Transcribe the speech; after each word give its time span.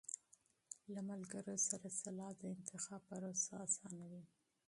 له 0.93 1.01
ملګرو 1.09 1.55
سره 1.67 1.85
مشوره 1.93 2.33
د 2.39 2.41
انتخاب 2.55 3.01
پروسه 3.09 3.51
آسانوي. 3.65 4.23